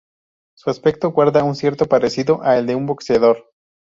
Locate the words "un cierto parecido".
1.43-2.41